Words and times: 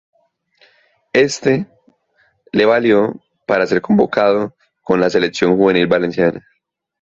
Éste 1.13 1.67
le 2.53 2.65
valió 2.65 3.21
pare 3.45 3.67
ser 3.67 3.81
convocado 3.81 4.55
con 4.81 4.99
la 4.99 5.11
selección 5.11 5.55
juvenil 5.55 5.85
valenciana. 5.85 6.43